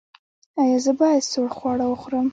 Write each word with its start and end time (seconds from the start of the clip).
ایا 0.61 0.77
زه 0.85 0.91
باید 0.99 1.27
سوړ 1.31 1.47
خواړه 1.57 1.85
وخورم؟ 1.87 2.27